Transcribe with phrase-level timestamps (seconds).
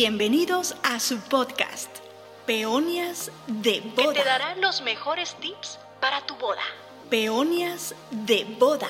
[0.00, 1.90] Bienvenidos a su podcast,
[2.46, 4.12] Peonias de Boda.
[4.12, 6.62] Que te darán los mejores tips para tu boda.
[7.10, 8.86] Peonias de Boda.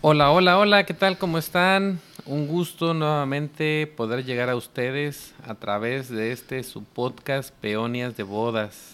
[0.00, 1.18] Hola, hola, hola, ¿qué tal?
[1.18, 2.00] ¿Cómo están?
[2.24, 8.22] Un gusto nuevamente poder llegar a ustedes a través de este su podcast Peonias de
[8.22, 8.93] Bodas.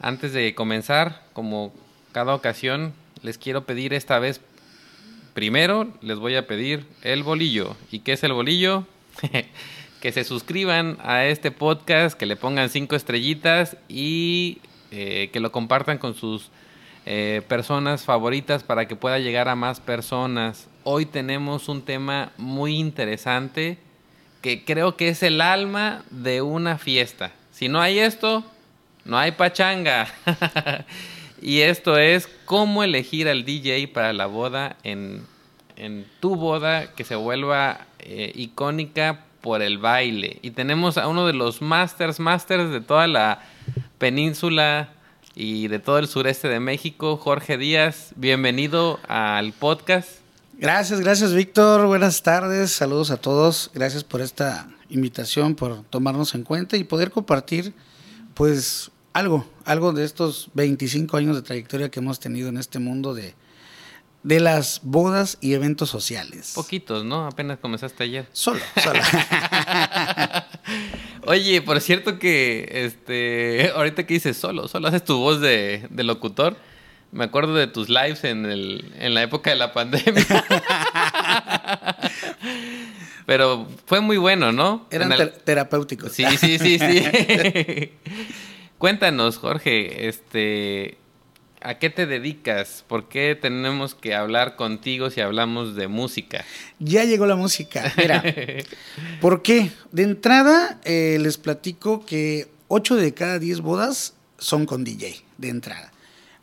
[0.00, 1.72] Antes de comenzar, como
[2.12, 4.40] cada ocasión, les quiero pedir esta vez,
[5.34, 7.76] primero les voy a pedir el bolillo.
[7.90, 8.86] ¿Y qué es el bolillo?
[10.00, 14.58] que se suscriban a este podcast, que le pongan cinco estrellitas y
[14.90, 16.50] eh, que lo compartan con sus
[17.06, 20.68] eh, personas favoritas para que pueda llegar a más personas.
[20.84, 23.78] Hoy tenemos un tema muy interesante
[24.42, 27.32] que creo que es el alma de una fiesta.
[27.50, 28.44] Si no hay esto,
[29.04, 30.08] no hay pachanga.
[31.42, 35.26] y esto es cómo elegir al DJ para la boda en,
[35.76, 40.38] en tu boda que se vuelva eh, icónica por el baile.
[40.42, 43.42] Y tenemos a uno de los masters, masters de toda la
[43.98, 44.88] península
[45.34, 48.12] y de todo el sureste de México, Jorge Díaz.
[48.16, 50.08] Bienvenido al podcast.
[50.54, 51.86] Gracias, gracias Víctor.
[51.86, 53.70] Buenas tardes, saludos a todos.
[53.74, 57.74] Gracias por esta invitación, por tomarnos en cuenta y poder compartir
[58.34, 63.14] pues algo, algo de estos 25 años de trayectoria que hemos tenido en este mundo
[63.14, 63.34] de,
[64.24, 66.52] de las bodas y eventos sociales.
[66.54, 67.26] Poquitos, ¿no?
[67.26, 68.26] Apenas comenzaste ayer.
[68.32, 69.00] Solo, solo.
[71.26, 76.56] Oye, por cierto que este ahorita que dices solo, solo haces tu voz de, locutor.
[77.12, 80.26] Me acuerdo de tus lives en, el, en la época de la pandemia.
[83.26, 84.88] Pero fue muy bueno, ¿no?
[84.90, 85.12] Eran
[85.44, 86.12] terapéuticos.
[86.12, 87.92] Sí, sí, sí, sí.
[88.78, 90.98] Cuéntanos, Jorge, este,
[91.64, 92.84] ¿A qué te dedicas?
[92.86, 96.44] ¿Por qué tenemos que hablar contigo si hablamos de música?
[96.78, 97.90] Ya llegó la música.
[97.96, 98.22] Mira,
[99.22, 99.72] ¿por qué?
[99.90, 105.48] De entrada, eh, les platico que 8 de cada 10 bodas son con DJ, de
[105.48, 105.90] entrada.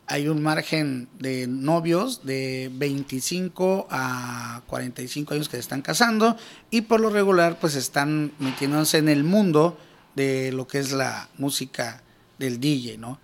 [0.08, 6.36] Hay un margen de novios de 25 a 45 años que se están casando
[6.72, 9.78] y por lo regular pues están metiéndose en el mundo
[10.16, 12.02] de lo que es la música
[12.42, 13.20] del DJ, ¿no?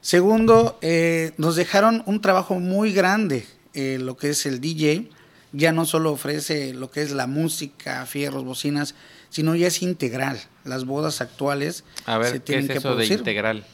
[0.00, 5.10] Segundo, eh, nos dejaron un trabajo muy grande, eh, lo que es el DJ.
[5.52, 8.94] Ya no solo ofrece lo que es la música, fierros, bocinas,
[9.30, 10.38] sino ya es integral.
[10.64, 13.64] Las bodas actuales A ver, se tienen ¿qué es eso de integral?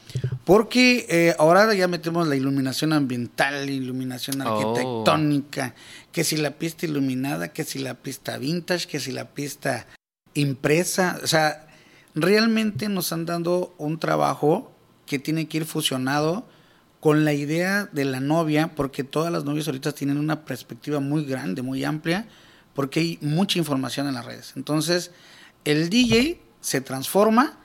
[0.45, 4.57] Porque eh, ahora ya metemos la iluminación ambiental, iluminación oh.
[4.57, 5.75] arquitectónica,
[6.13, 9.85] que si la pista iluminada, que si la pista vintage, que si la pista
[10.33, 11.19] impresa.
[11.23, 11.67] O sea,
[12.15, 14.74] realmente nos han dado un trabajo
[15.05, 16.47] que tiene que ir fusionado
[16.99, 21.23] con la idea de la novia, porque todas las novias ahorita tienen una perspectiva muy
[21.23, 22.27] grande, muy amplia,
[22.73, 24.53] porque hay mucha información en las redes.
[24.55, 25.11] Entonces,
[25.65, 27.57] el DJ se transforma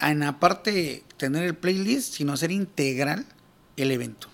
[0.00, 3.24] en aparte tener el playlist, sino hacer integral
[3.76, 4.28] el evento.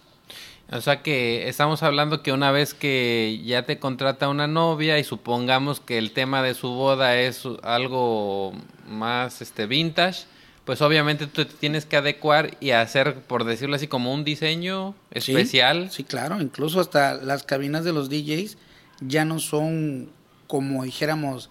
[0.71, 5.05] O sea que estamos hablando que una vez que ya te contrata una novia y
[5.05, 8.53] supongamos que el tema de su boda es algo
[8.89, 10.25] más este vintage,
[10.65, 14.95] pues obviamente tú te tienes que adecuar y hacer, por decirlo así, como un diseño
[15.11, 15.91] especial.
[15.91, 18.57] Sí, claro, incluso hasta las cabinas de los DJs
[19.01, 20.11] ya no son
[20.47, 21.51] como dijéramos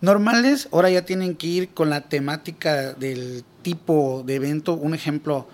[0.00, 4.74] normales, ahora ya tienen que ir con la temática del tipo de evento.
[4.74, 5.48] Un ejemplo,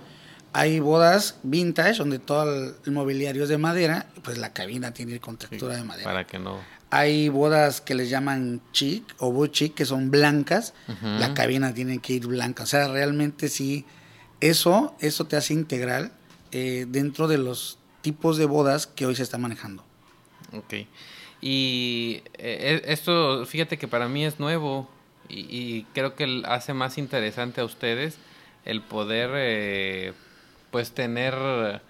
[0.52, 5.36] hay bodas vintage donde todo el mobiliario es de madera, pues la cabina tiene con
[5.36, 6.04] textura de madera.
[6.04, 6.60] Para que no.
[6.94, 10.74] Hay bodas que les llaman chic o boutique, que son blancas.
[11.00, 12.64] La cabina tiene que ir blanca.
[12.64, 13.86] O sea, realmente sí,
[14.42, 16.12] eso, eso te hace integral
[16.50, 19.82] eh, dentro de los tipos de bodas que hoy se está manejando.
[20.52, 20.86] Ok.
[21.40, 24.86] Y eh, e, esto, fíjate que para mí es nuevo
[25.30, 28.18] y, creo que hace más interesante a ustedes
[28.66, 30.12] el poder, eh,
[30.70, 31.80] pues, tener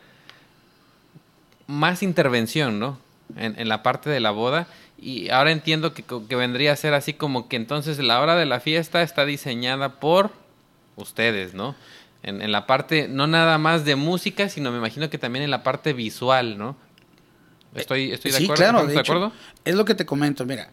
[1.67, 3.00] más intervención, ¿no?
[3.35, 4.69] En, en, la parte de la boda
[5.03, 8.47] y ahora entiendo que, que, vendría a ser así como que entonces la hora de
[8.47, 10.31] la fiesta está diseñada por
[10.97, 11.75] ustedes, ¿no?
[12.23, 15.51] En, en, la parte, no nada más de música, sino me imagino que también en
[15.51, 16.77] la parte visual, ¿no?
[17.75, 18.63] Estoy, estoy de sí, acuerdo.
[18.63, 19.33] Claro, de, acuerdo?
[19.65, 20.71] Es lo que te comento, mira.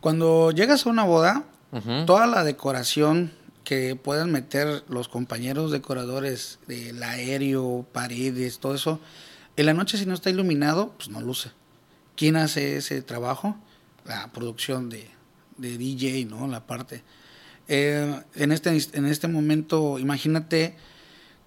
[0.00, 1.44] Cuando llegas a una boda,
[2.06, 3.32] toda la decoración
[3.64, 9.00] que puedan meter los compañeros decoradores del aéreo, paredes, todo eso,
[9.56, 11.50] en la noche si no está iluminado, pues no luce.
[12.16, 13.56] ¿Quién hace ese trabajo?
[14.04, 15.08] La producción de,
[15.58, 16.46] DJ, ¿no?
[16.46, 17.02] La parte.
[17.68, 20.76] Eh, en, este, en este momento, imagínate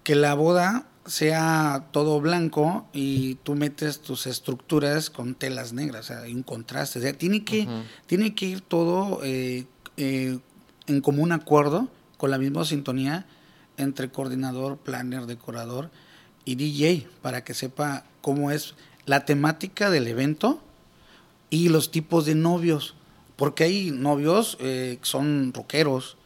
[0.02, 6.08] que la boda sea todo blanco y tú metes tus estructuras con telas negras, o
[6.14, 6.98] sea, hay un contraste.
[6.98, 7.68] O sea, tiene que,
[8.06, 9.66] tiene que ir todo eh,
[9.96, 10.38] eh,
[10.86, 13.26] en común acuerdo, con la misma sintonía
[13.76, 15.90] entre coordinador, planner, decorador
[16.44, 18.74] y DJ, para que sepa cómo es
[19.06, 20.62] la temática del evento
[21.50, 22.94] y los tipos de novios.
[23.36, 26.16] Porque hay novios eh, que son rockeros,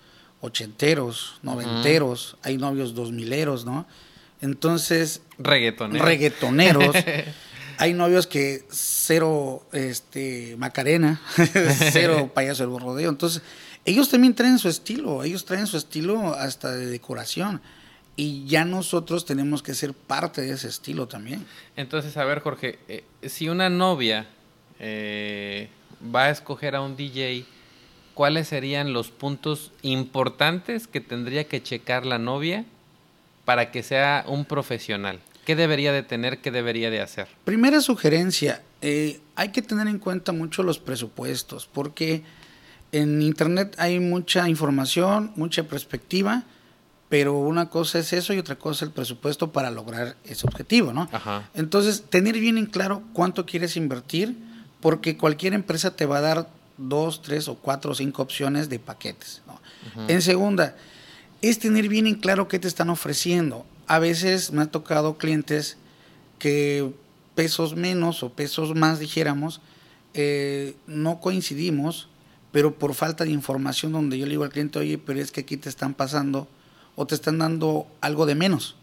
[0.41, 3.87] ochenteros, noventeros, hay novios dos mileros, ¿no?
[4.41, 6.07] Entonces, reggaetoneros.
[6.07, 6.95] reggaetoneros.
[7.79, 11.21] hay novios que cero este Macarena,
[11.93, 13.09] cero payaso del rodeo.
[13.09, 13.43] Entonces,
[13.85, 17.61] ellos también traen su estilo, ellos traen su estilo hasta de decoración.
[18.19, 21.47] Y ya nosotros tenemos que ser parte de ese estilo también.
[21.77, 24.27] Entonces, a ver, Jorge, eh, si una novia
[24.81, 25.69] eh,
[26.13, 27.45] va a escoger a un DJ,
[28.15, 32.65] ¿cuáles serían los puntos importantes que tendría que checar la novia
[33.45, 35.21] para que sea un profesional?
[35.47, 37.29] ¿Qué debería de tener, qué debería de hacer?
[37.45, 42.25] Primera sugerencia, eh, hay que tener en cuenta mucho los presupuestos, porque
[42.91, 46.43] en Internet hay mucha información, mucha perspectiva,
[47.09, 50.93] pero una cosa es eso y otra cosa es el presupuesto para lograr ese objetivo,
[50.93, 51.09] ¿no?
[51.13, 51.49] Ajá.
[51.55, 54.37] Entonces, tener bien en claro cuánto quieres invertir,
[54.81, 58.79] porque cualquier empresa te va a dar dos, tres o cuatro o cinco opciones de
[58.79, 59.43] paquetes.
[59.47, 59.61] ¿no?
[60.07, 60.77] En segunda,
[61.43, 63.67] es tener bien en claro qué te están ofreciendo.
[63.87, 65.77] A veces me ha tocado clientes
[66.39, 66.93] que
[67.35, 69.61] pesos menos o pesos más, dijéramos,
[70.15, 72.09] eh, no coincidimos,
[72.53, 75.41] pero por falta de información donde yo le digo al cliente, oye, pero es que
[75.43, 76.49] aquí te están pasando
[76.99, 78.75] o te están dando algo de menos.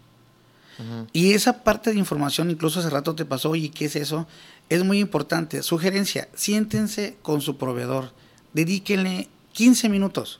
[1.13, 4.27] Y esa parte de información, incluso hace rato te pasó, oye, ¿qué es eso?
[4.69, 5.63] Es muy importante.
[5.63, 8.11] Sugerencia, siéntense con su proveedor,
[8.53, 10.39] dedíquenle 15 minutos.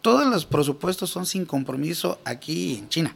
[0.00, 3.14] Todos los presupuestos son sin compromiso aquí en China.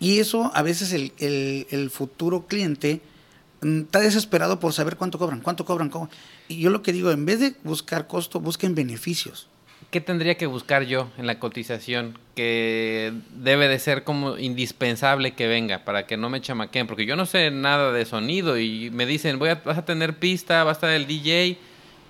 [0.00, 3.00] Y eso a veces el, el- el futuro cliente
[3.60, 6.08] mm, está desesperado por saber cuánto cobran, cuánto cobran, cómo.
[6.48, 9.48] Y yo lo que digo, en vez de buscar costo, busquen beneficios.
[9.92, 15.46] ¿Qué tendría que buscar yo en la cotización que debe de ser como indispensable que
[15.46, 16.86] venga para que no me chamaquen?
[16.86, 20.16] Porque yo no sé nada de sonido y me dicen, voy a, vas a tener
[20.16, 21.58] pista, va a estar el DJ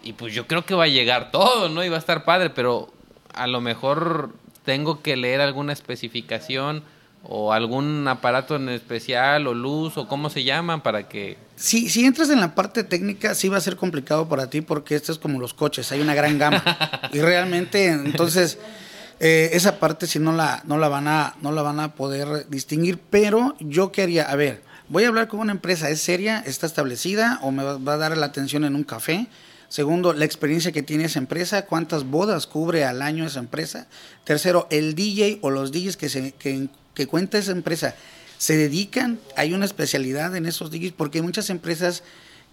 [0.05, 1.85] y pues yo creo que va a llegar todo, ¿no?
[1.85, 2.89] Y va a estar padre, pero
[3.35, 4.33] a lo mejor
[4.65, 6.85] tengo que leer alguna especificación
[7.25, 11.39] o algún aparato en especial o luz o cómo se llaman para que...
[11.57, 14.97] Si, si entras en la parte técnica, sí va a ser complicado para ti porque
[14.97, 16.63] esto es como los coches, hay una gran gama.
[17.13, 18.59] y realmente, entonces,
[19.21, 22.49] eh, esa parte sí no la, no, la van a, no la van a poder
[22.49, 22.99] distinguir.
[22.99, 26.43] Pero yo quería, a ver, voy a hablar con una empresa, ¿es seria?
[26.45, 27.39] ¿Está establecida?
[27.43, 29.29] ¿O me va, va a dar la atención en un café?
[29.73, 33.87] Segundo, la experiencia que tiene esa empresa, cuántas bodas cubre al año esa empresa.
[34.23, 37.95] Tercero, el DJ o los DJs que, se, que, que cuenta esa empresa
[38.39, 42.03] se dedican, hay una especialidad en esos DJs, porque hay muchas empresas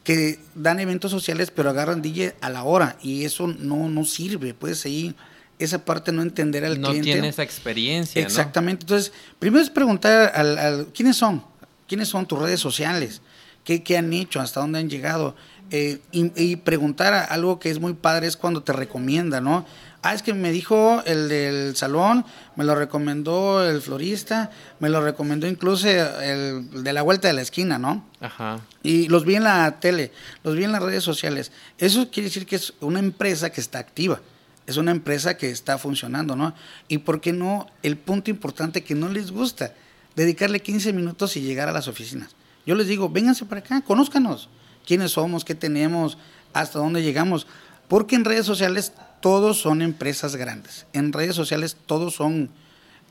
[0.03, 4.53] que dan eventos sociales pero agarran DJ a la hora y eso no, no sirve,
[4.53, 5.13] pues ahí
[5.57, 7.11] esa parte no entender al no cliente.
[7.11, 8.27] tiene esa experiencia, ¿no?
[8.27, 8.83] Exactamente.
[8.85, 11.43] Entonces, primero es preguntar al, al- quiénes son,
[11.87, 13.21] quiénes son tus redes sociales,
[13.65, 15.35] qué, qué han hecho, hasta dónde han llegado.
[15.71, 19.65] Eh, y, y preguntar algo que es muy padre es cuando te recomienda, ¿no?
[20.01, 24.49] Ah, es que me dijo el del salón, me lo recomendó el florista,
[24.79, 28.05] me lo recomendó incluso el de la vuelta de la esquina, ¿no?
[28.21, 28.61] Ajá.
[28.81, 31.51] Y los vi en la tele, los vi en las redes sociales.
[31.77, 34.21] Eso quiere decir que es una empresa que está activa,
[34.67, 36.55] es una empresa que está funcionando, ¿no?
[36.87, 39.73] Y por qué no, el punto importante que no les gusta,
[40.15, 42.37] dedicarle 15 minutos y llegar a las oficinas.
[42.65, 44.47] Yo les digo, vénganse para acá, conózcanos,
[44.89, 46.17] quiénes somos, qué tenemos,
[46.51, 47.45] hasta dónde llegamos.
[47.87, 48.91] Porque en redes sociales
[49.21, 50.87] todos son empresas grandes.
[50.93, 52.49] En redes sociales todos son,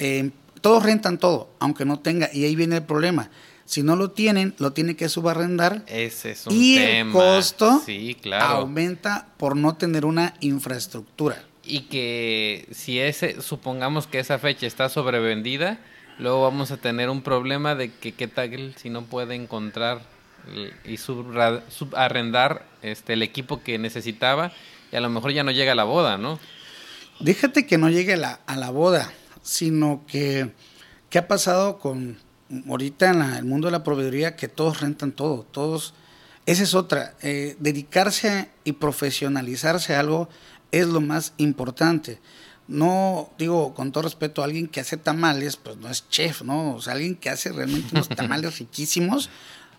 [0.01, 0.31] eh,
[0.61, 2.31] todos rentan todo, aunque no tenga.
[2.33, 3.31] Y ahí viene el problema.
[3.65, 7.11] Si no lo tienen, lo tiene que subarrendar Ese es un y tema.
[7.11, 8.57] el costo Sí, claro.
[8.57, 11.45] aumenta por no tener una infraestructura.
[11.63, 15.79] Y que si ese, supongamos que esa fecha está sobrevendida,
[16.19, 20.01] luego vamos a tener un problema de que qué tal si no puede encontrar
[20.85, 24.53] y subarrendar este el equipo que necesitaba
[24.93, 26.39] y a lo mejor ya no llega a la boda, ¿no?
[27.21, 29.13] Déjate que no llegue a la, a la boda,
[29.43, 30.53] sino que
[31.11, 32.19] ¿qué ha pasado con
[32.69, 34.37] ahorita en la- el mundo de la proveeduría?
[34.37, 35.95] Que todos rentan todo, todos...
[36.47, 40.31] Esa es otra, eh, dedicarse y profesionalizarse a algo
[40.71, 42.21] es lo más importante.
[42.69, 46.75] No, digo, con todo respeto, alguien que hace tamales, pues no es chef, ¿no?
[46.77, 49.29] O sea, alguien que hace realmente unos tamales riquísimos,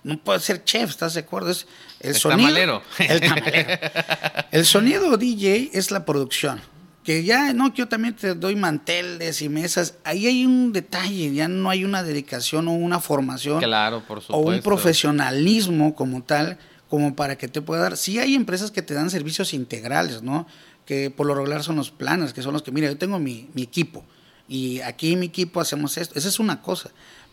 [0.03, 1.51] no puede ser chef, ¿estás de acuerdo?
[1.51, 1.67] Es
[1.99, 2.47] el Es sonido.
[2.47, 2.81] tamalero.
[2.99, 3.69] El tamalero.
[4.51, 6.61] El sonido DJ es la producción,
[7.03, 9.95] que ya, no, que yo también te doy manteles y mesas.
[10.03, 13.59] Ahí hay un detalle, ya no hay una dedicación o una formación.
[13.59, 14.49] Claro, por O supuesto.
[14.49, 16.57] un profesionalismo como tal,
[16.89, 17.97] como para que te pueda dar.
[17.97, 20.47] Sí hay empresas que te dan servicios integrales, ¿no?
[20.85, 23.47] Que por lo regular son los planes, que son los que, mira, yo tengo mi,
[23.53, 24.03] mi equipo
[24.47, 26.17] y aquí en mi equipo hacemos esto.
[26.17, 26.89] Esa es una cosa.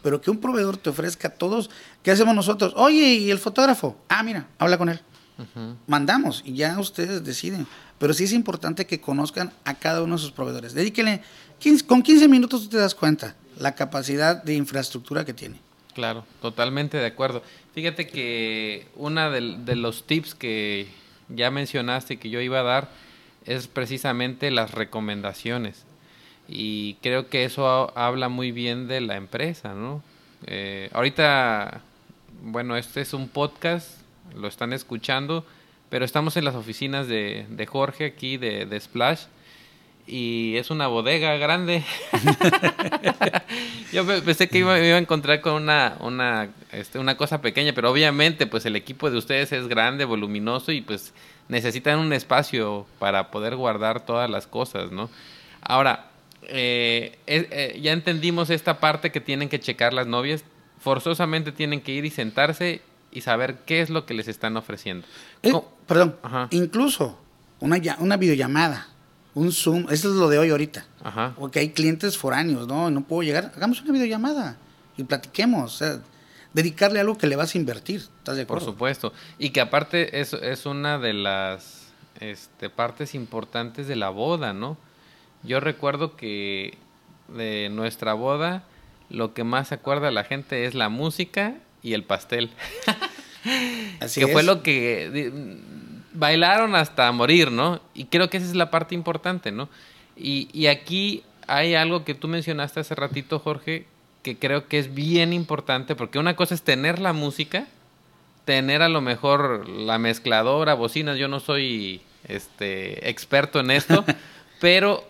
[0.07, 1.69] Pero que un proveedor te ofrezca a todos,
[2.05, 2.73] ¿qué hacemos nosotros?
[2.77, 3.97] Oye, ¿y el fotógrafo?
[4.09, 5.01] Ah, mira, habla con él.
[5.89, 7.67] Mandamos y ya ustedes deciden.
[7.99, 10.75] Pero sí es importante que conozcan a cada uno de sus proveedores.
[10.75, 11.23] Dedíquenle,
[11.59, 15.59] 15 con 15 minutos tú te das cuenta la capacidad de infraestructura que tiene.
[15.93, 17.43] Claro, totalmente de acuerdo.
[17.75, 20.87] Fíjate que una de, de los tips que
[21.31, 22.91] ya mencionaste que yo iba a dar
[23.45, 25.85] es precisamente las recomendaciones.
[26.49, 30.03] Y creo que eso ha- habla muy bien de la empresa, ¿no?
[30.47, 31.81] Eh, ahorita,
[32.43, 34.01] bueno, este es un podcast,
[34.35, 35.45] lo están escuchando,
[35.91, 39.23] pero estamos en las oficinas de, de Jorge aquí de, de Splash
[40.07, 41.83] y es una bodega grande.
[43.93, 47.41] Yo pe- pensé que iba, me iba a encontrar con una, una, este, una cosa
[47.41, 51.13] pequeña, pero obviamente pues el equipo de ustedes es grande, voluminoso y pues
[51.49, 55.09] necesitan un espacio para poder guardar todas las cosas, ¿no?
[55.63, 56.07] Ahora,
[56.47, 60.45] eh, eh, ya entendimos esta parte que tienen que checar las novias.
[60.79, 65.07] Forzosamente tienen que ir y sentarse y saber qué es lo que les están ofreciendo.
[65.43, 65.53] Eh,
[65.87, 66.49] perdón, Ajá.
[66.51, 67.19] incluso
[67.61, 68.89] una, una videollamada,
[69.35, 70.87] un Zoom, eso es lo de hoy ahorita.
[71.03, 71.35] Ajá.
[71.37, 72.91] Porque hay clientes foráneos, ¿no?
[72.91, 74.57] No puedo llegar, hagamos una videollamada
[74.97, 75.75] y platiquemos.
[75.75, 76.01] O sea,
[76.53, 78.01] dedicarle algo que le vas a invertir.
[78.19, 78.73] ¿Estás de Por acuerdo?
[78.73, 79.13] supuesto.
[79.39, 81.89] Y que aparte es, es una de las
[82.21, 84.77] este, partes importantes de la boda, ¿no?
[85.43, 86.77] Yo recuerdo que
[87.29, 88.65] de nuestra boda
[89.09, 92.51] lo que más se acuerda la gente es la música y el pastel.
[94.01, 95.31] Así que fue lo que
[96.13, 97.81] bailaron hasta morir, ¿no?
[97.95, 99.69] Y creo que esa es la parte importante, ¿no?
[100.17, 103.87] Y, y aquí hay algo que tú mencionaste hace ratito, Jorge,
[104.23, 107.67] que creo que es bien importante, porque una cosa es tener la música,
[108.45, 114.05] tener a lo mejor la mezcladora, bocinas, yo no soy este experto en esto,
[114.61, 115.09] pero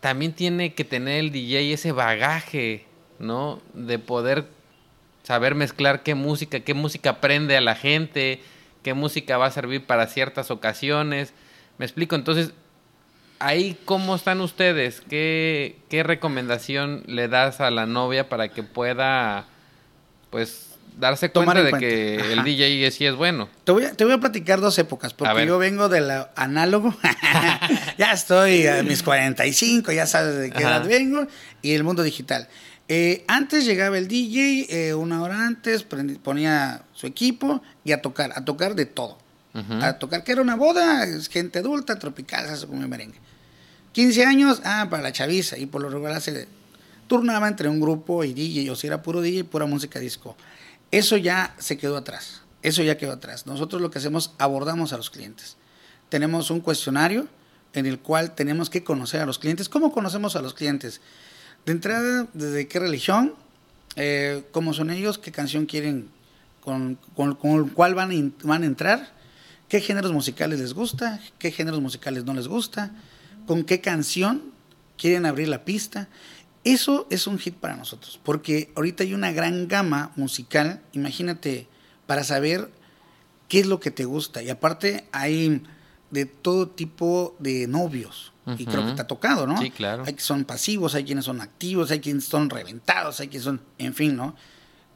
[0.00, 2.84] también tiene que tener el DJ ese bagaje,
[3.18, 3.60] ¿no?
[3.74, 4.46] De poder
[5.22, 8.40] saber mezclar qué música, qué música prende a la gente,
[8.82, 11.34] qué música va a servir para ciertas ocasiones.
[11.78, 12.52] Me explico, entonces,
[13.38, 19.46] ahí cómo están ustedes, qué, qué recomendación le das a la novia para que pueda,
[20.30, 20.67] pues,
[20.98, 21.86] darse cuenta en de cuenta.
[21.86, 22.44] que el.
[22.44, 23.48] DJ sí es bueno.
[23.64, 26.94] Te voy, a, te voy a platicar dos épocas, porque yo vengo del análogo.
[27.98, 30.76] ya estoy a mis 45, ya sabes de qué Ajá.
[30.76, 31.26] edad vengo,
[31.62, 32.48] y el mundo digital.
[32.88, 35.84] Eh, antes llegaba el DJ, eh, una hora antes,
[36.22, 39.18] ponía su equipo y a tocar, a tocar de todo.
[39.80, 43.18] A tocar, que era una boda, gente adulta, tropical, se como merengue.
[43.90, 46.46] 15 años, ah, para la chaviza, y por lo regular se
[47.08, 50.36] turnaba entre un grupo y DJ, o si era puro DJ, pura música disco.
[50.90, 53.46] Eso ya se quedó atrás, eso ya quedó atrás.
[53.46, 55.56] Nosotros lo que hacemos, abordamos a los clientes.
[56.08, 57.28] Tenemos un cuestionario
[57.74, 59.68] en el cual tenemos que conocer a los clientes.
[59.68, 61.00] ¿Cómo conocemos a los clientes?
[61.66, 63.34] De entrada, desde qué religión,
[63.96, 66.08] eh, cómo son ellos, qué canción quieren,
[66.62, 69.12] con, con, con cuál van van a entrar,
[69.68, 72.92] qué géneros musicales les gusta, qué géneros musicales no les gusta,
[73.46, 74.52] con qué canción
[74.96, 76.08] quieren abrir la pista.
[76.68, 81.66] Eso es un hit para nosotros, porque ahorita hay una gran gama musical, imagínate,
[82.06, 82.70] para saber
[83.48, 84.42] qué es lo que te gusta.
[84.42, 85.62] Y aparte hay
[86.10, 88.34] de todo tipo de novios.
[88.58, 89.56] Y creo que te ha tocado, ¿no?
[89.56, 90.04] Sí, claro.
[90.06, 93.62] Hay que son pasivos, hay quienes son activos, hay quienes son reventados, hay quienes son,
[93.78, 94.36] en fin, ¿no?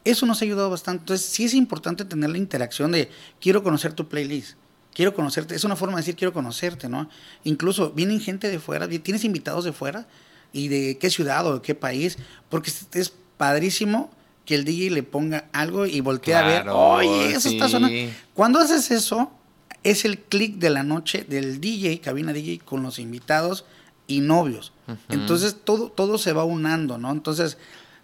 [0.04, 1.00] Eso nos ha ayudado bastante.
[1.04, 3.10] Entonces, sí es importante tener la interacción de
[3.40, 4.58] quiero conocer tu playlist,
[4.94, 5.54] quiero conocerte.
[5.54, 7.08] Es una forma de decir quiero conocerte, ¿no?
[7.44, 10.06] Incluso vienen gente de fuera, tienes invitados de fuera
[10.52, 12.18] y de qué ciudad o de qué país,
[12.49, 14.11] porque es, padrísimo
[14.44, 17.73] que el DJ le ponga algo y voltee a ver, Claro, oye, eso está sí.
[17.73, 18.12] sonando.
[18.35, 19.32] Cuando haces eso,
[19.82, 23.64] es el clic de la noche del DJ, cabina DJ, con los invitados
[24.06, 24.73] y novios.
[25.09, 27.11] Entonces todo, todo se va unando, ¿no?
[27.11, 27.56] Entonces,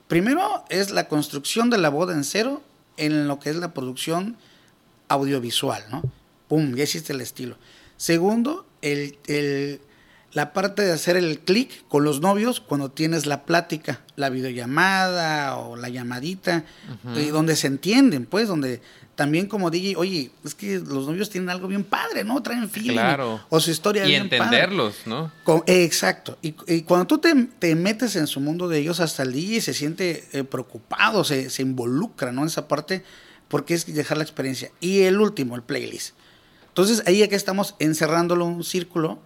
[0.08, 2.62] primero es la construcción de la boda en cero
[2.96, 4.36] en lo que es la producción
[5.08, 6.02] audiovisual, ¿no?
[6.48, 7.56] Pum, ya hiciste el estilo.
[7.96, 9.80] Segundo, el, el-
[10.32, 15.56] la parte de hacer el clic con los novios cuando tienes la plática, la videollamada
[15.56, 16.64] o la llamadita,
[17.16, 18.80] eh, donde se entienden, pues, donde
[19.14, 22.40] también como DJ, oye, es que los novios tienen algo bien padre, ¿no?
[22.42, 22.92] Traen feeling.
[22.92, 23.40] Claro.
[23.48, 24.36] O su historia Y bien padre.
[24.44, 25.32] entenderlos, ¿no?
[25.44, 26.38] Con- eh, exacto.
[26.40, 29.60] Y, y cuando tú te, te metes en su mundo de ellos, hasta el DJ
[29.60, 32.42] se siente eh, preocupado, se, se involucra, ¿no?
[32.42, 33.02] En esa parte,
[33.48, 34.70] porque es dejar la experiencia.
[34.80, 36.14] Y el último, el playlist.
[36.68, 39.18] Entonces, ahí ya que estamos encerrándolo en un círculo,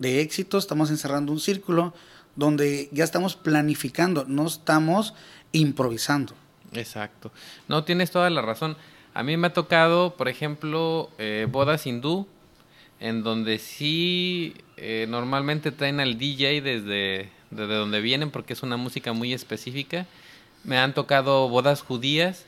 [0.00, 1.94] de éxito, estamos encerrando un círculo
[2.34, 5.14] donde ya estamos planificando, no estamos
[5.52, 6.34] improvisando.
[6.72, 7.30] Exacto.
[7.68, 8.76] No, tienes toda la razón.
[9.14, 12.26] A mí me ha tocado, por ejemplo, eh, bodas hindú,
[12.98, 18.76] en donde sí eh, normalmente traen al DJ desde, desde donde vienen porque es una
[18.76, 20.06] música muy específica.
[20.64, 22.44] Me han tocado bodas judías,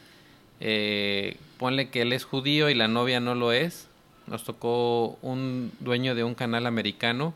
[0.61, 3.89] eh, ponle que él es judío y la novia no lo es.
[4.27, 7.35] Nos tocó un dueño de un canal americano,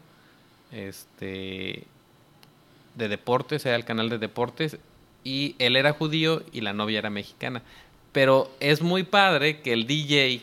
[0.73, 1.85] este,
[2.95, 4.79] de deportes, era el canal de deportes,
[5.25, 7.63] y él era judío y la novia era mexicana.
[8.13, 10.41] Pero es muy padre que el DJ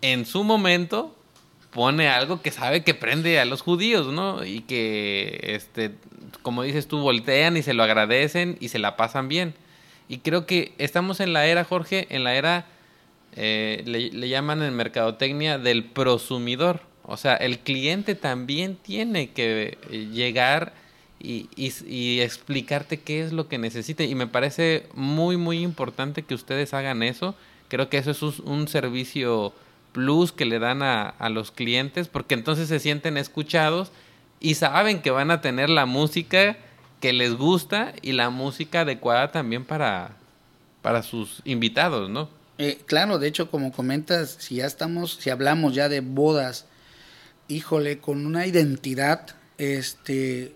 [0.00, 1.14] en su momento
[1.70, 4.44] pone algo que sabe que prende a los judíos, ¿no?
[4.44, 5.92] Y que, este,
[6.42, 9.54] como dices tú, voltean y se lo agradecen y se la pasan bien.
[10.08, 12.66] Y creo que estamos en la era, Jorge, en la era,
[13.36, 16.80] eh, le, le llaman en mercadotecnia del prosumidor.
[17.10, 19.78] O sea, el cliente también tiene que
[20.12, 20.74] llegar
[21.18, 24.04] y, y, explicarte qué es lo que necesite.
[24.04, 27.34] Y me parece muy, muy importante que ustedes hagan eso.
[27.68, 29.54] Creo que eso es un, servicio
[29.92, 33.90] plus que le dan a, a, los clientes porque entonces se sienten escuchados
[34.38, 36.58] y saben que van a tener la música
[37.00, 40.16] que les gusta y la música adecuada también para,
[40.82, 42.28] para sus invitados, ¿no?
[42.58, 46.66] Eh, claro, de hecho, como comentas, si ya estamos, si hablamos ya de bodas,
[47.48, 49.26] híjole, con una identidad,
[49.56, 50.54] este,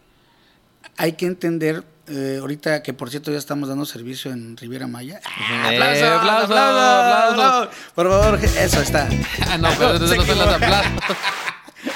[0.97, 5.21] hay que entender, eh, ahorita que por cierto ya estamos dando servicio en Riviera Maya.
[5.65, 6.03] ¡Aplausos!
[6.03, 6.57] ¡Aplausos!
[6.57, 7.75] ¡Aplausos!
[7.95, 9.09] Por favor, eso está.
[9.49, 10.93] Ah, no, pero esos son los aplausos.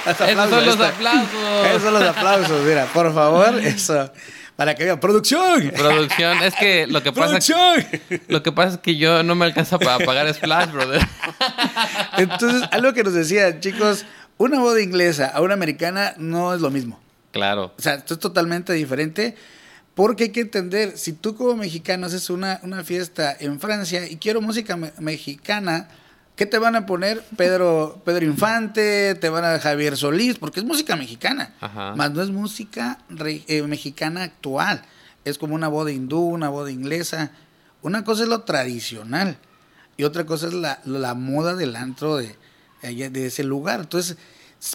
[0.05, 1.67] Esos son los aplausos.
[1.67, 4.13] Esos son los aplausos, mira, por favor, eso.
[4.57, 5.71] Para que vea, producción.
[5.77, 7.39] Producción, es que lo que pasa
[8.27, 11.07] lo que pasa es que yo no me alcanza para pagar Splash, brother.
[12.17, 14.07] Entonces, algo que nos decían, chicos,
[14.39, 17.01] una boda inglesa a una americana no es lo mismo.
[17.33, 17.73] Claro.
[17.79, 19.37] O sea, esto es totalmente diferente.
[19.97, 24.17] Porque hay que entender, si tú como mexicano haces una, una fiesta en Francia y
[24.17, 25.89] quiero música mexicana,
[26.37, 27.25] ¿qué te van a poner?
[27.39, 31.55] Pedro, Pedro Infante, te van a Javier Solís, porque es música mexicana.
[31.97, 34.83] Más no es música eh, mexicana actual.
[35.25, 37.31] Es como una boda hindú, una boda inglesa.
[37.81, 39.39] Una cosa es lo tradicional
[39.97, 42.37] y otra cosa es la, la moda del antro de,
[42.95, 43.81] de ese lugar.
[43.81, 44.17] Entonces,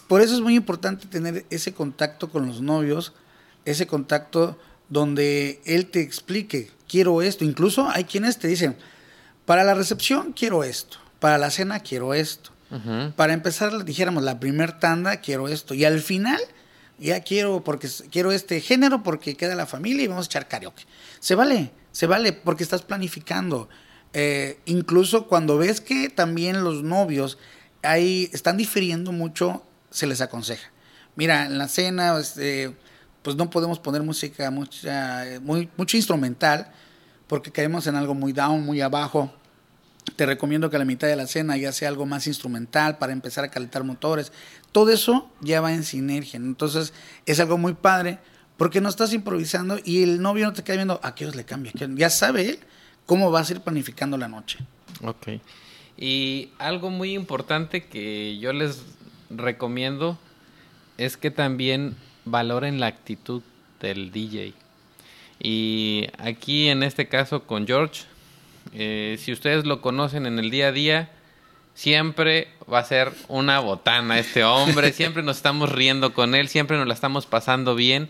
[0.07, 3.13] por eso es muy importante tener ese contacto con los novios,
[3.65, 4.57] ese contacto
[4.89, 7.45] donde él te explique, quiero esto.
[7.45, 8.75] Incluso hay quienes te dicen,
[9.45, 12.51] para la recepción quiero esto, para la cena quiero esto.
[13.17, 15.73] Para empezar, dijéramos, la primer tanda quiero esto.
[15.73, 16.39] Y al final,
[16.97, 20.83] ya quiero, porque quiero este género porque queda la familia y vamos a echar karaoke.
[21.19, 23.67] Se vale, se vale porque estás planificando.
[24.13, 27.37] Eh, incluso cuando ves que también los novios
[27.83, 30.71] ahí están difiriendo mucho se les aconseja.
[31.15, 32.73] Mira, en la cena, este,
[33.21, 36.71] pues no podemos poner música mucha, muy, mucho instrumental,
[37.27, 39.33] porque caemos en algo muy down, muy abajo.
[40.15, 43.13] Te recomiendo que a la mitad de la cena ya sea algo más instrumental para
[43.13, 44.31] empezar a calentar motores.
[44.71, 46.37] Todo eso ya va en sinergia.
[46.37, 46.93] Entonces
[47.25, 48.19] es algo muy padre
[48.57, 51.45] porque no estás improvisando y el novio no te queda viendo a qué os le
[51.45, 51.71] cambia.
[51.95, 52.59] Ya sabe él
[53.05, 54.59] cómo va a ir planificando la noche.
[55.03, 55.27] Ok.
[56.01, 58.83] Y algo muy importante que yo les
[59.29, 60.17] recomiendo
[60.97, 63.43] es que también valoren la actitud
[63.79, 64.55] del DJ.
[65.39, 68.05] Y aquí en este caso con George,
[68.73, 71.11] eh, si ustedes lo conocen en el día a día,
[71.75, 76.77] siempre va a ser una botana este hombre, siempre nos estamos riendo con él, siempre
[76.77, 78.09] nos la estamos pasando bien.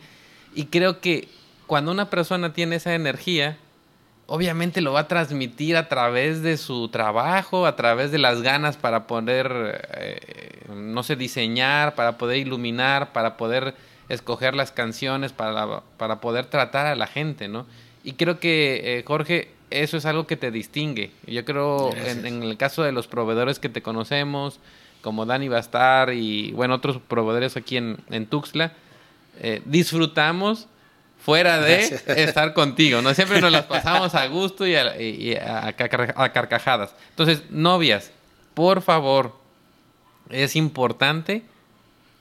[0.56, 1.27] Y creo que
[1.67, 3.58] cuando una persona tiene esa energía,
[4.34, 8.78] obviamente lo va a transmitir a través de su trabajo, a través de las ganas
[8.78, 13.76] para poder, eh, no sé, diseñar, para poder iluminar, para poder
[14.08, 17.65] escoger las canciones, para, para poder tratar a la gente, ¿no?
[18.06, 21.12] Y creo que, eh, Jorge, eso es algo que te distingue.
[21.28, 24.62] Yo creo, en, el caso de los proveedores que te conocemos,
[25.02, 28.72] como Dani Bastar y, bueno, otros proveedores aquí en, en Tuxtla,
[29.41, 30.70] eh, disfrutamos
[31.22, 33.14] fuera de estar contigo, ¿no?
[33.14, 35.74] Siempre nos las pasamos a gusto y a,
[36.34, 36.96] carcajadas.
[37.12, 38.12] Entonces, novias,
[38.54, 39.36] por favor,
[40.30, 41.44] es importante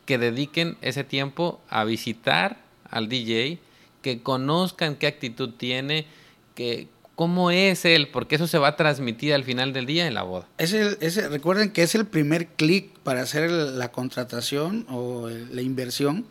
[0.04, 2.58] que dediquen ese tiempo a visitar
[2.90, 3.58] al DJ,
[4.02, 6.06] que conozcan qué actitud tiene,
[6.54, 10.14] que cómo es él, porque eso se va a transmitir al final del día en
[10.14, 10.48] la boda.
[10.58, 10.98] Es el,
[11.30, 16.26] recuerden que es el primer clic para hacer la contratación o la inversión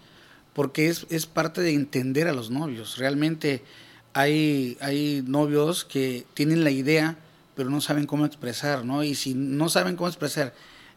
[0.59, 2.97] porque es, es parte de entender a los novios.
[2.97, 3.63] Realmente
[4.11, 7.17] hay, hay novios que tienen la idea,
[7.55, 9.01] pero no saben cómo expresar, ¿no?
[9.01, 10.53] Y si no saben cómo expresar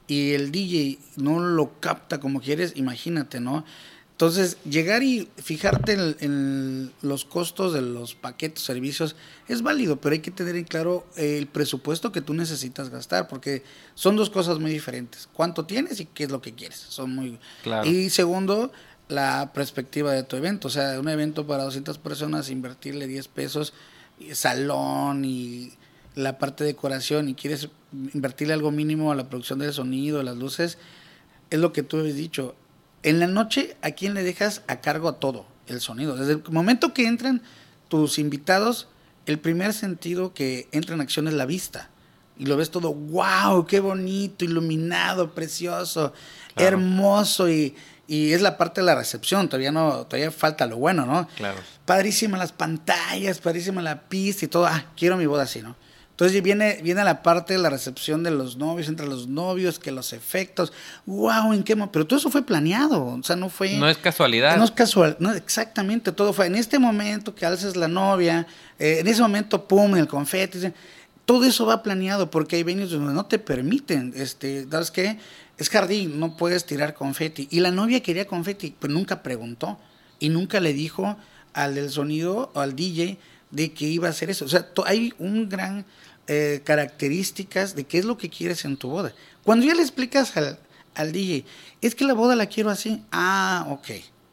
[0.08, 3.64] y el DJ no lo capta como quieres, imagínate, ¿no?
[4.10, 9.14] Entonces, llegar y fijarte en, en los costos de los paquetes, servicios,
[9.48, 13.62] es válido, pero hay que tener en claro el presupuesto que tú necesitas gastar, porque
[13.94, 15.28] son dos cosas muy diferentes.
[15.32, 16.78] ¿Cuánto tienes y qué es lo que quieres?
[16.78, 17.38] Son muy...
[17.62, 17.88] Claro.
[17.88, 18.70] Y segundo,
[19.12, 20.68] la perspectiva de tu evento.
[20.68, 23.72] O sea, un evento para 200 personas, invertirle 10 pesos,
[24.18, 25.72] y salón y
[26.14, 27.68] la parte de decoración, y quieres
[28.14, 30.78] invertirle algo mínimo a la producción del sonido, las luces,
[31.50, 32.54] es lo que tú habías dicho.
[33.02, 35.46] En la noche, ¿a quién le dejas a cargo a todo?
[35.66, 36.16] El sonido.
[36.16, 37.42] Desde el momento que entran
[37.88, 38.88] tus invitados,
[39.26, 41.90] el primer sentido que entra en acción es la vista.
[42.38, 46.12] Y lo ves todo, wow, qué bonito, iluminado, precioso,
[46.54, 46.68] Claro.
[46.78, 47.48] hermoso.
[47.48, 47.74] Y,
[48.06, 51.28] y es la parte de la recepción, todavía no, todavía falta lo bueno, ¿no?
[51.36, 51.58] Claro.
[51.86, 54.66] Padrísimas las pantallas, padrísima la pista y todo.
[54.66, 55.76] Ah, quiero mi boda así, ¿no?
[56.10, 59.90] Entonces viene, viene la parte de la recepción de los novios, entre los novios, que
[59.90, 60.72] los efectos.
[61.06, 61.54] ¡Wow!
[61.54, 61.74] ¿En qué?
[61.74, 63.06] Pero todo eso fue planeado.
[63.06, 63.72] O sea, no fue.
[63.78, 64.56] No es casualidad.
[64.58, 68.46] No es casual, no, exactamente, todo fue en este momento que alces la novia,
[68.78, 70.58] eh, en ese momento, pum, el confeti,
[71.24, 75.18] todo eso va planeado porque hay venues donde no te permiten, este, ¿sabes qué?
[75.58, 77.48] Es jardín, no puedes tirar confeti.
[77.50, 79.78] Y la novia quería confeti, pero nunca preguntó
[80.18, 81.16] y nunca le dijo
[81.52, 83.18] al del sonido o al DJ
[83.50, 84.44] de que iba a hacer eso.
[84.44, 85.84] O sea, hay un gran
[86.26, 89.12] eh, características de qué es lo que quieres en tu boda.
[89.44, 90.58] Cuando ya le explicas al,
[90.94, 91.44] al DJ,
[91.80, 93.02] es que la boda la quiero así.
[93.12, 93.88] Ah, ok.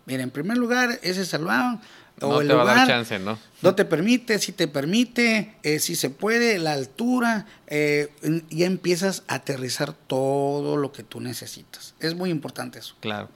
[0.05, 1.81] Mira, en primer lugar, ese salón
[2.21, 3.37] o no el te va a dar chance, ¿no?
[3.61, 8.09] no te permite, si te permite, eh, si se puede, la altura, eh,
[8.49, 11.95] ya empiezas a aterrizar todo lo que tú necesitas.
[11.99, 12.95] Es muy importante eso.
[12.99, 13.29] Claro.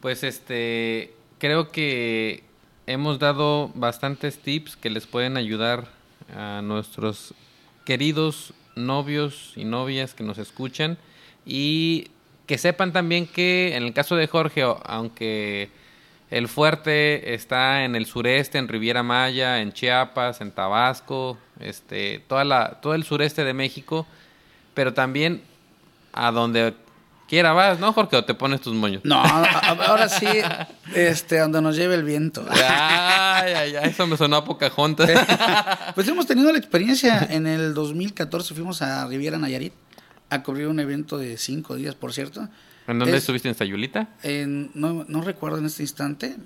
[0.00, 2.44] Pues este, creo que
[2.86, 5.88] hemos dado bastantes tips que les pueden ayudar
[6.34, 7.34] a nuestros
[7.84, 10.98] queridos novios y novias que nos escuchan
[11.44, 12.08] y
[12.46, 15.70] que sepan también que en el caso de Jorge, aunque
[16.30, 22.44] el fuerte está en el sureste, en Riviera Maya, en Chiapas, en Tabasco, este, toda
[22.44, 24.06] la, todo el sureste de México,
[24.74, 25.42] pero también
[26.12, 26.74] a donde
[27.28, 28.16] quiera vas, ¿no, Jorge?
[28.16, 29.02] O te pones tus moños.
[29.04, 30.26] No, ahora sí,
[30.94, 32.44] este, donde nos lleve el viento.
[32.50, 35.10] Ay, ay, ay, eso me sonó a Pocahontas.
[35.94, 39.72] Pues hemos tenido la experiencia, en el 2014 fuimos a Riviera Nayarit
[40.30, 42.48] a cubrir un evento de cinco días, por cierto.
[42.88, 43.48] ¿En dónde Es- estuviste?
[43.48, 44.08] ¿En Sayulita?
[44.22, 46.36] En- no, no recuerdo en este instante,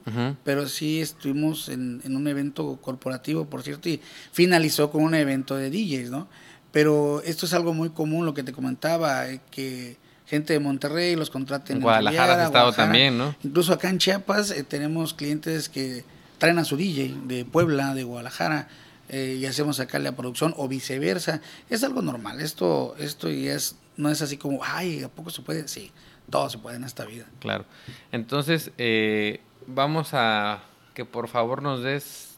[0.44, 4.00] pero sí estuvimos en, en un evento corporativo, por cierto, y
[4.32, 6.28] finalizó con un evento de DJs, ¿no?
[6.72, 11.16] Pero esto es algo muy común, lo que te comentaba, eh, que gente de Monterrey
[11.16, 12.84] los contraten En Guadalajara has estado Guadalajara.
[12.86, 13.34] también, ¿no?
[13.42, 16.04] Incluso acá en Chiapas eh, tenemos clientes que
[16.38, 18.68] traen a su DJ de Puebla, de Guadalajara,
[19.08, 21.40] eh, y hacemos acá la producción, o viceversa.
[21.68, 25.42] Es algo normal, esto, esto ya es, no es así como, ay, ¿a poco se
[25.42, 25.66] puede?
[25.66, 25.90] Sí,
[26.30, 27.26] todo se puede en esta vida.
[27.40, 27.64] Claro.
[28.12, 30.62] Entonces, eh, vamos a
[30.94, 32.30] que por favor nos des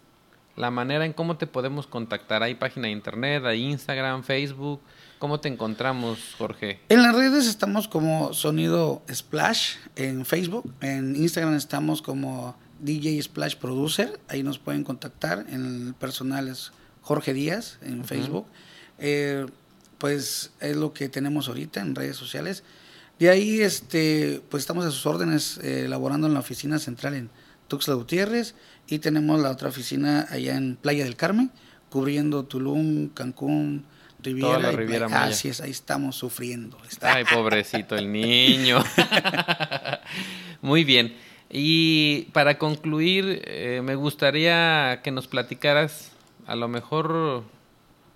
[0.57, 2.43] la manera en cómo te podemos contactar.
[2.43, 4.81] Hay página de internet, hay Instagram, Facebook.
[5.19, 6.81] ¿Cómo te encontramos, Jorge?
[6.89, 13.55] En las redes estamos como Sonido Splash en Facebook, en Instagram estamos como DJ Splash
[13.57, 18.47] Producer, ahí nos pueden contactar, en el personal es Jorge Díaz en Facebook.
[18.99, 19.47] Eh,
[19.99, 22.65] pues es lo que tenemos ahorita en redes sociales.
[23.23, 27.31] De ahí, este, pues estamos a sus órdenes eh, elaborando en la oficina central en
[27.69, 28.57] Tuxtla Gutiérrez
[28.89, 31.53] y tenemos la otra oficina allá en Playa del Carmen,
[31.89, 33.85] cubriendo Tulum, Cancún,
[34.21, 34.49] Riviera.
[34.49, 35.09] Toda la y Riviera.
[35.09, 35.27] Maya.
[35.27, 36.77] Así es, ahí estamos sufriendo.
[36.91, 38.83] Está- Ay, pobrecito el niño.
[40.61, 41.15] Muy bien.
[41.49, 46.11] Y para concluir, eh, me gustaría que nos platicaras,
[46.49, 47.45] a lo mejor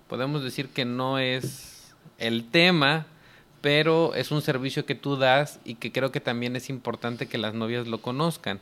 [0.09, 3.07] podemos decir que no es el tema,
[3.61, 7.37] pero es un servicio que tú das y que creo que también es importante que
[7.37, 8.59] las novias lo conozcan.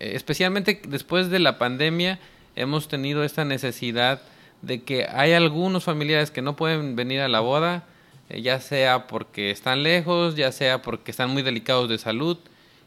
[0.00, 2.18] Eh, especialmente después de la pandemia
[2.56, 4.22] hemos tenido esta necesidad
[4.62, 7.84] de que hay algunos familiares que no pueden venir a la boda,
[8.28, 12.38] eh, ya sea porque están lejos, ya sea porque están muy delicados de salud,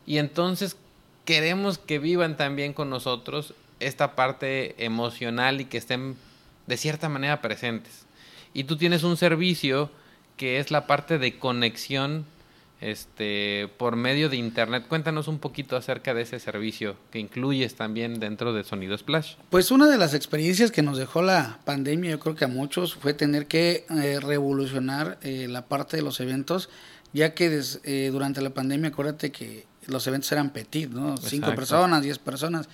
[0.06, 0.78] y entonces
[1.26, 6.16] queremos que vivan también con nosotros esta parte emocional y que estén
[6.66, 8.06] de cierta manera presentes.
[8.54, 9.92] Y tú tienes un servicio
[10.38, 12.26] que es la parte de conexión
[12.80, 14.86] este por medio de internet.
[14.88, 19.34] Cuéntanos un poquito acerca de ese servicio que incluyes también dentro de Sonido Splash.
[19.50, 22.94] Pues una de las experiencias que nos dejó la pandemia, yo creo que a muchos,
[22.96, 26.70] fue tener que eh, revolucionar eh, la parte de los eventos,
[27.14, 31.18] ya que des- eh, durante la pandemia, acuérdate que los eventos eran petit, ¿no?
[31.18, 32.70] Cinco personas, diez personas.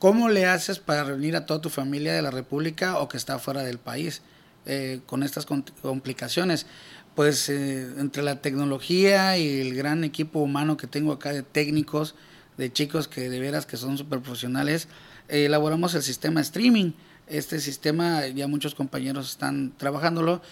[0.00, 3.38] ¿Cómo le haces para reunir a toda tu familia de la República o que está
[3.38, 4.22] fuera del país
[4.66, 6.66] eh, con estas complicaciones?
[7.14, 12.16] Pues eh, entre la tecnología y el gran equipo humano que tengo acá de técnicos,
[12.56, 14.88] de chicos que de veras que son súper profesionales,
[15.28, 16.92] eh, elaboramos el sistema streaming.
[17.28, 20.42] Este sistema ya muchos compañeros están trabajándolo.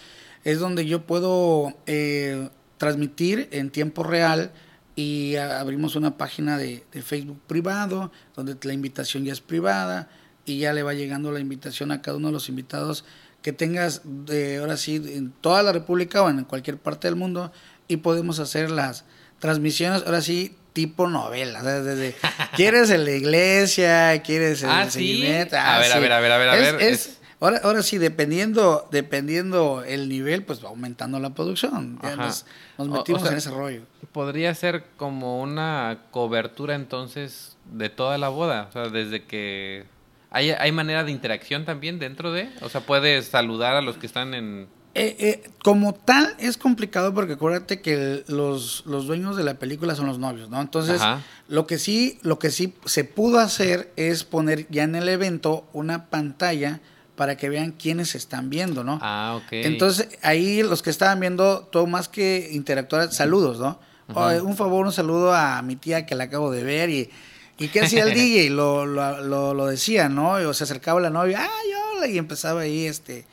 [0.45, 4.51] Es donde yo puedo eh, transmitir en tiempo real
[4.95, 10.09] y abrimos una página de, Facebook privado, donde la invitación ya es privada
[10.45, 13.03] y ya le va llegando la invitación a cada uno de los invitados
[13.43, 17.51] que tengas, de, ahora sí, en toda la República o en cualquier parte del mundo
[17.87, 19.03] y podemos hacer las
[19.39, 21.61] transmisiones, ahora sí, tipo novela.
[21.61, 22.15] desde,
[22.55, 24.23] ¿Quieres en la iglesia?
[24.23, 25.57] ¿Quieres el ah, seguimiento?
[25.57, 26.99] Ah, a, ver, a ver, a ver, a ver, a ver.
[27.41, 31.99] ahora, ahora sí, dependiendo, dependiendo el nivel, pues va aumentando la producción.
[32.17, 32.45] nos,
[32.77, 33.81] metimos en ese rollo.
[34.13, 38.67] Podría ser como una cobertura entonces de toda la boda.
[38.69, 39.85] O sea, desde que
[40.33, 42.49] ¿Hay, ¿Hay manera de interacción también dentro de?
[42.61, 44.67] O sea, puedes saludar a los que están en...
[44.95, 49.95] Eh, eh, como tal es complicado porque acuérdate que los, los, dueños de la película
[49.95, 50.61] son los novios, ¿no?
[50.61, 51.01] Entonces,
[51.47, 55.67] lo que sí, lo que sí se pudo hacer es poner ya en el evento
[55.73, 56.79] una pantalla
[57.15, 58.99] para que vean quiénes están viendo, ¿no?
[59.01, 59.51] Ah, ok.
[59.51, 63.79] Entonces, ahí los que estaban viendo, todo más que interactuar, saludos, ¿no?
[64.07, 67.09] un favor, un saludo a mi tía que la acabo de ver y
[67.57, 68.49] ¿Y qué hacía el DJ?
[68.49, 70.33] Lo, lo, lo, decía, ¿no?
[70.33, 72.07] O se acercaba la novia, ¡ay, hola!
[72.07, 73.25] Y empezaba ahí, este,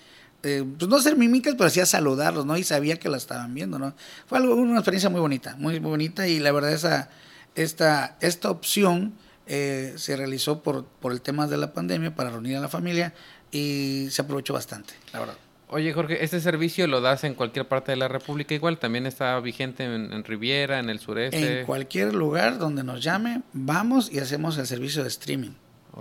[0.42, 2.56] eh, pues no hacer mímicas, pero hacía saludarlos, ¿no?
[2.56, 3.94] Y sabía que la estaban viendo, ¿no?
[4.26, 7.11] Fue algo, una experiencia muy bonita, muy bonita y la verdad esa,
[7.54, 9.14] esta, esta opción
[9.46, 13.12] eh, se realizó por, por el tema de la pandemia para reunir a la familia
[13.50, 15.37] y se aprovechó bastante, la verdad.
[15.72, 18.78] Oye, Jorge, ¿este servicio lo das en cualquier parte de la República igual?
[18.78, 21.61] ¿También está vigente en, Riviera, en el sureste?
[21.61, 25.52] En cualquier lugar donde nos llame, vamos y hacemos el servicio de streaming.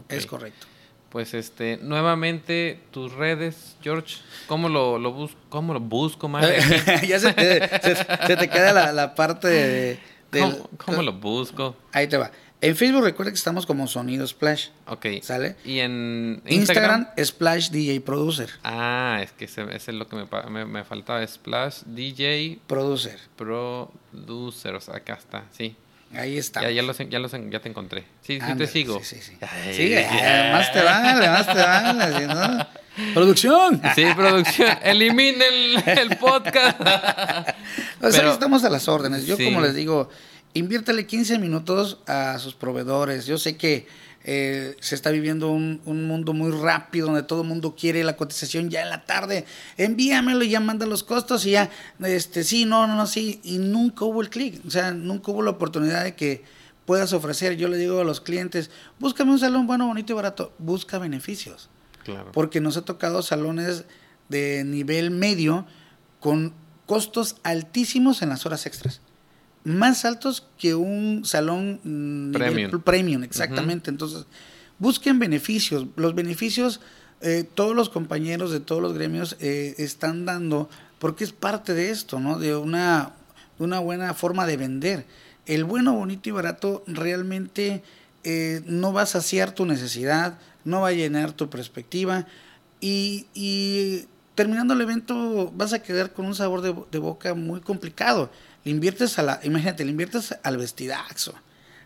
[0.09, 0.65] Es correcto.
[1.09, 6.59] Pues este, nuevamente tus redes, George, ¿cómo lo, lo, bus cómo lo busco, madre?
[7.07, 9.99] ya se te, queda la, parte de...
[10.31, 11.75] ¿Cómo, ¿Cómo lo busco?
[11.91, 12.31] Ahí te va.
[12.61, 14.67] En Facebook recuerda que estamos como Sonido Splash.
[14.87, 15.05] Ok.
[15.21, 15.55] ¿Sale?
[15.63, 18.49] Y en Instagram, Splash DJ Producer.
[18.65, 20.17] Ah, es que ese, es lo que
[20.49, 21.25] me, me, faltaba.
[21.25, 23.17] Splash DJ Producer.
[23.37, 24.75] Producer.
[24.75, 25.73] O sea, acá está, sí.
[26.13, 26.61] Ahí está.
[26.63, 28.03] Ya, ya, los, ya, los, ya te encontré.
[28.23, 28.99] Sí, sí te sigo.
[29.03, 29.37] Sí, sí, sí.
[29.73, 29.95] sí,
[30.51, 32.27] más te vale, más te vale.
[32.27, 32.67] ¿no?
[33.13, 33.81] Producción.
[33.95, 34.77] Sí, producción.
[34.83, 36.81] Eliminen el, el podcast.
[38.01, 39.25] o sea, estamos a las órdenes.
[39.25, 40.09] Yo, como les digo
[40.53, 43.25] inviértale 15 minutos a sus proveedores.
[43.25, 43.87] Yo sé que
[44.23, 48.69] eh, se está viviendo un, mundo muy rápido donde todo el mundo quiere la cotización
[48.69, 49.45] ya en la tarde.
[49.77, 51.69] Envíamelo y ya manda los costos y ya,
[52.03, 53.39] este, sí, no, no, no, sí.
[53.43, 54.61] Y nunca hubo el clic.
[54.65, 56.43] O sea, nunca hubo la oportunidad de que
[56.85, 57.55] puedas ofrecer.
[57.55, 60.53] Yo le digo a los clientes, búscame un salón bueno, bonito y barato.
[60.57, 61.69] Busca beneficios.
[62.03, 62.31] Claro.
[62.31, 63.85] Porque nos ha tocado salones
[64.29, 65.65] de nivel medio
[66.19, 66.53] con
[66.85, 69.01] costos altísimos en las horas extras
[69.63, 72.81] más altos que un salón mm, premium.
[72.81, 73.89] premium exactamente.
[73.89, 74.25] Entonces,
[74.77, 75.85] busquen beneficios.
[75.95, 76.79] Los beneficios,
[77.21, 80.69] eh, todos los compañeros de todos los gremios eh, están dando,
[80.99, 82.39] porque es parte de esto, ¿no?
[82.39, 83.13] De una,
[83.57, 85.05] una buena forma de vender.
[85.45, 87.83] El bueno, bonito y barato realmente
[88.23, 92.27] eh, no va a saciar tu necesidad, no va a llenar tu perspectiva
[92.79, 97.61] y, y terminando el evento vas a quedar con un sabor de, de boca muy
[97.61, 98.29] complicado
[98.63, 101.33] le inviertes a la, imagínate, le inviertes al vestidazo,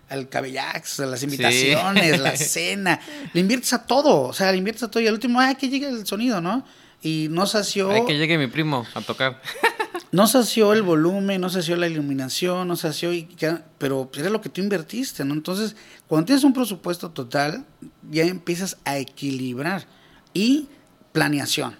[0.09, 2.99] al cabellazo, a las invitaciones, la cena,
[3.33, 5.69] le inviertes a todo, o sea, le inviertes a todo y al último, ay, que
[5.69, 6.65] llegue el sonido, ¿no?
[7.01, 7.91] Y no sació...
[7.91, 9.41] Hay que llegue mi primo a tocar.
[10.11, 13.27] no sació el volumen, no sació la iluminación, no sació, y,
[13.77, 15.33] pero era lo que tú invertiste, ¿no?
[15.33, 15.75] Entonces,
[16.07, 17.65] cuando tienes un presupuesto total,
[18.09, 19.85] ya empiezas a equilibrar
[20.33, 20.69] y
[21.11, 21.75] planeación.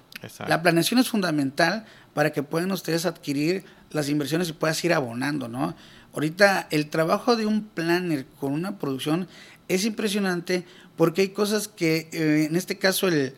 [0.48, 5.48] La planeación es fundamental para que puedan ustedes adquirir las inversiones y puedas ir abonando,
[5.48, 5.76] ¿no?
[6.14, 9.28] Ahorita el trabajo de un planner con una producción
[9.68, 13.36] es impresionante porque hay cosas que eh, en este caso el,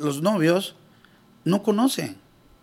[0.00, 0.74] los novios
[1.44, 2.16] no conocen.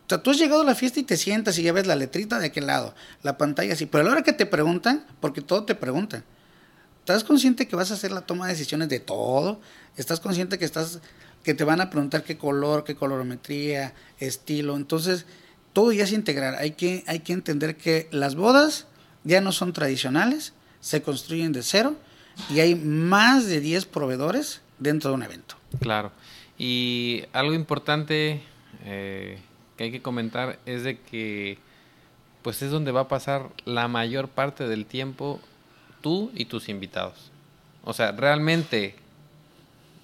[0.06, 1.96] O sea, tú has llegado a la fiesta y te sientas y ya ves la
[1.96, 5.42] letrita de aquel lado, la pantalla así, pero a la hora que te preguntan, porque
[5.42, 6.24] todo te preguntan,
[7.00, 9.62] ¿estás consciente que vas a hacer la toma de decisiones de todo?
[9.98, 11.00] ¿Estás consciente que estás
[11.44, 14.76] que te van a preguntar qué color, qué colorometría, estilo?
[14.76, 15.26] Entonces,
[15.74, 16.56] todo ya es integrar.
[16.56, 18.88] Hay que, hay que entender que las bodas
[19.24, 21.96] ya no son tradicionales, se construyen de cero
[22.50, 25.56] y hay más de 10 proveedores dentro de un evento.
[25.80, 26.12] Claro.
[26.58, 28.42] Y algo importante
[28.86, 29.40] eh,
[29.78, 31.58] que hay que comentar es de que
[32.42, 35.40] pues es donde va a pasar la mayor parte del tiempo
[36.02, 37.32] tú y tus invitados.
[37.84, 38.96] O sea, realmente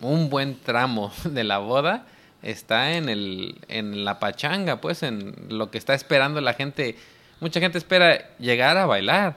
[0.01, 2.05] un buen tramo de la boda
[2.45, 6.95] está en, el, en la pachanga, pues, en lo que está esperando la gente.
[7.39, 9.35] Mucha gente espera llegar a bailar,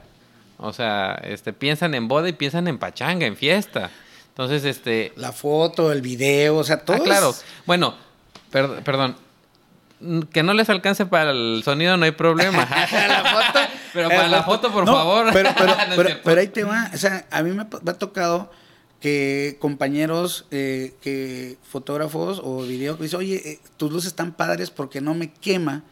[0.58, 3.90] O sea, este, piensan en boda y piensan en pachanga, en fiesta.
[4.28, 5.12] Entonces, este...
[5.16, 6.96] La foto, el video, o sea, todo.
[6.96, 7.34] Ah, claro.
[7.66, 7.94] Bueno,
[8.50, 9.16] per- perdón.
[10.32, 12.68] Que no les alcance para el sonido no hay problema.
[12.92, 13.58] la foto.
[13.92, 15.26] Pero para la foto, por No, favor.
[15.32, 16.88] Pero, pero, No pero, ahí te va.
[16.94, 18.52] O sea, a mí me ha tocado
[19.00, 24.70] que compañeros, eh, que fotógrafos o video, que dicen, oye, eh, tus luces están padres
[24.70, 25.84] porque no me quema,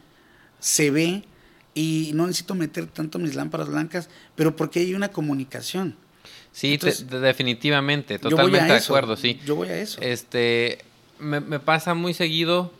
[0.59, 1.23] se ve
[1.73, 5.95] y no necesito meter tanto mis lámparas blancas, pero porque hay una comunicación.
[6.51, 9.39] Sí, Entonces, definitivamente, totalmente de acuerdo, sí.
[9.45, 10.01] Yo voy a eso.
[10.01, 10.79] Este,
[11.19, 12.71] me, me pasa muy seguido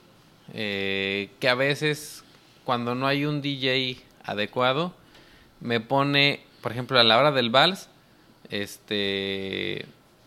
[0.53, 2.23] eh, que a veces
[2.63, 4.93] cuando no hay un DJ adecuado,
[5.61, 7.89] me pone, por ejemplo, a la hora del vals,
[8.49, 9.85] este,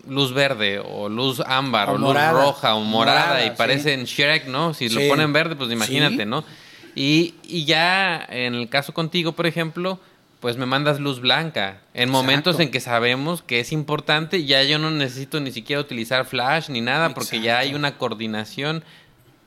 [0.08, 3.54] luz verde o luz ámbar O luz roja o morada, Morada, y sí.
[3.56, 4.74] parecen Shrek, ¿no?
[4.74, 5.08] Si lo Sí.
[5.08, 6.26] ponen verde, pues imagínate, Sí.
[6.26, 6.44] ¿no?
[6.94, 10.00] Y, y ya en el caso contigo, por ejemplo,
[10.40, 11.80] pues me mandas luz blanca.
[11.94, 16.24] En momentos en que sabemos que es importante, ya yo no necesito ni siquiera utilizar
[16.24, 18.82] flash ni nada, porque ya hay una coordinación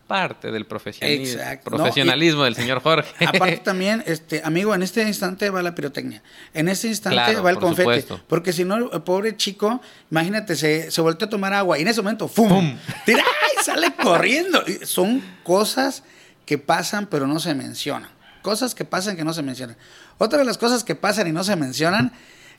[0.08, 1.70] parte del profesionalismo, Exacto.
[1.72, 3.26] No, profesionalismo del señor Jorge.
[3.26, 6.22] Aparte también, este, amigo, en este instante va la pirotecnia.
[6.54, 7.82] En este instante Claro, va el por confeti.
[7.84, 8.22] supuesto.
[8.28, 11.88] Porque si no, el pobre chico, imagínate, se, se voltea a tomar agua y en
[11.88, 12.78] ese momento, ¡fum!
[13.06, 13.63] Tira, ¡ay!
[13.63, 14.63] sale corriendo.
[14.84, 16.04] Son cosas
[16.46, 18.10] que pasan pero no se mencionan.
[18.42, 19.78] Cosas que pasan que no se mencionan.
[20.18, 22.12] Otra de las cosas que pasan y no se mencionan,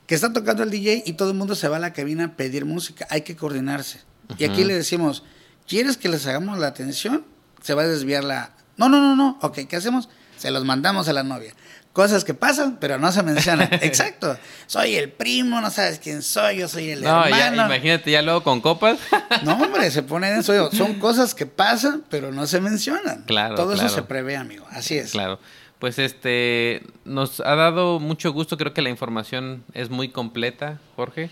[0.07, 2.37] que está tocando el DJ y todo el mundo se va a la cabina a
[2.37, 3.07] pedir música.
[3.11, 4.01] Hay que coordinarse.
[4.39, 5.23] Y aquí le decimos,
[5.69, 7.25] ¿quieres que les hagamos la atención?
[7.65, 8.51] Se va a desviar la...
[8.77, 9.39] No, no, no, no.
[9.41, 10.11] Ok, ¿qué hacemos?
[10.37, 11.55] Se los mandamos a la novia.
[11.95, 13.69] Cosas que pasan, pero no se mencionan.
[13.81, 14.37] Exacto.
[14.67, 17.75] Soy el primo, no sabes quién soy, yo soy el no, ya, hermano.
[17.75, 18.99] imagínate ya luego con copas.
[19.45, 20.71] No, hombre, se pone en eso.
[20.73, 23.23] Son cosas que pasan, pero no se mencionan.
[23.23, 23.87] Claro, Todo claro.
[23.87, 24.67] eso se prevé, amigo.
[24.71, 25.13] Así es.
[25.13, 25.39] Claro.
[25.79, 31.31] Pues este nos ha dado mucho gusto, creo que la información es muy completa, Jorge,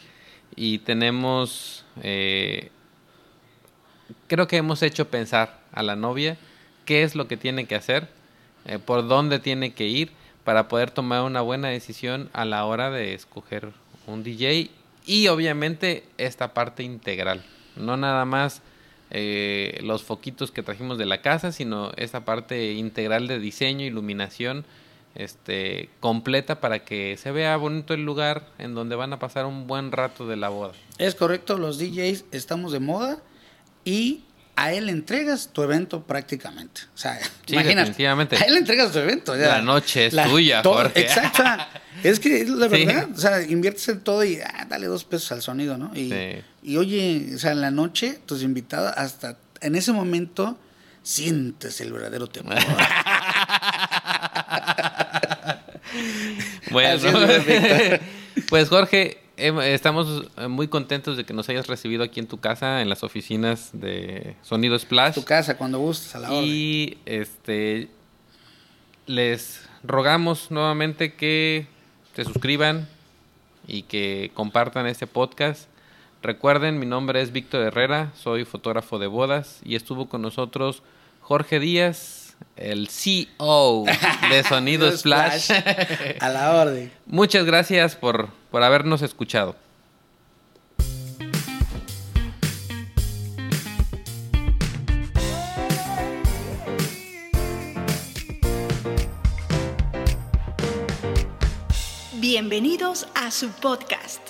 [0.57, 2.71] y tenemos eh,
[4.29, 6.37] creo que hemos hecho pensar a la novia
[6.85, 8.09] qué es lo que tiene que hacer,
[8.65, 10.11] eh, por dónde tiene que ir
[10.45, 13.71] para poder tomar una buena decisión a la hora de escoger
[14.07, 14.71] un DJ
[15.07, 17.45] y obviamente esta parte integral,
[17.77, 18.63] no nada más
[19.11, 24.65] eh, los foquitos que trajimos de la casa, sino esta parte integral de diseño, iluminación,
[25.15, 29.67] este, completa para que se vea bonito el lugar en donde van a pasar un
[29.67, 30.73] buen rato de la boda.
[30.99, 33.23] Es correcto, los DJs estamos de moda
[33.85, 34.23] y
[34.57, 36.83] a él le entregas tu evento prácticamente.
[36.95, 37.89] O sea, Sí, imagínate.
[37.91, 38.37] definitivamente.
[38.37, 39.35] A él le entregas tu evento.
[39.37, 39.49] ya.
[39.49, 41.01] La noche es tuya, todo- Jorge.
[41.01, 41.43] Exacto.
[42.03, 42.85] Es que es la Sí.
[42.85, 45.93] verdad, o sea, inviertes en todo y ah, dale dos pesos al sonido, ¿no?
[45.95, 46.43] Y, Sí.
[46.65, 50.59] y oye, o sea, en la noche, tus invitados, hasta en ese momento,
[51.05, 52.57] sientes el verdadero temor.
[56.71, 57.01] Bueno,
[58.49, 62.81] pues Jorge, estamos eh, muy contentos de que nos hayas recibido aquí en tu casa,
[62.83, 65.15] en las oficinas de Sonido Splash.
[65.15, 66.45] tu casa, cuando gustes, a la orden.
[66.45, 67.89] Y este
[69.07, 71.67] les rogamos nuevamente que
[72.15, 72.89] se suscriban
[73.67, 75.69] y que compartan este podcast.
[76.23, 80.83] Recuerden, mi nombre es Víctor Herrera, soy fotógrafo de bodas y estuvo con nosotros
[81.21, 82.22] Jorge Díaz,
[82.57, 83.85] el CEO
[84.31, 85.51] de Sonido Splash.
[86.21, 86.93] a la orden.
[87.07, 89.57] Muchas gracias por, por habernos escuchado.
[102.15, 104.21] Bienvenidos a su podcast,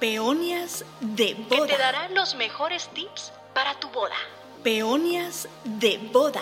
[0.00, 1.66] Peonias de Que Boda.
[1.66, 4.14] te dará los mejores tips para tu boda.
[4.62, 6.40] Peonias de Boda.